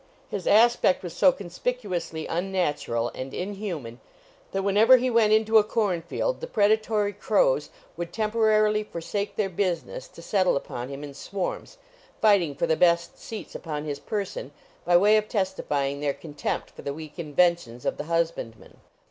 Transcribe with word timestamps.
His 0.31 0.47
aspect 0.47 1.03
was 1.03 1.13
so 1.13 1.31
conspicuously 1.31 2.25
unnatural 2.25 3.09
and 3.13 3.35
inhuman 3.35 3.99
that 4.51 4.63
whenever 4.63 4.97
he 4.97 5.11
went 5.11 5.31
into 5.31 5.59
a 5.59 5.63
cornfield, 5.63 6.41
the 6.41 6.47
predatory 6.47 7.13
crows 7.13 7.69
would 7.97 8.11
temporarily 8.11 8.81
forsake 8.83 9.35
their 9.35 9.47
business 9.47 10.07
to 10.07 10.23
settle 10.23 10.55
upon 10.57 10.89
him 10.89 11.03
in 11.03 11.13
swarms, 11.13 11.77
fighting 12.19 12.55
for 12.55 12.65
the 12.65 12.75
best 12.75 13.19
seats 13.19 13.53
upon 13.53 13.85
his 13.85 13.99
person, 13.99 14.49
by 14.85 14.97
way 14.97 15.17
of 15.17 15.29
testifying 15.29 15.99
their 16.01 16.15
contempt 16.15 16.71
for 16.71 16.81
the 16.81 16.95
weak 16.95 17.19
inventions 17.19 17.85
of 17.85 17.97
the 17.97 18.05
husbandman. 18.05 18.77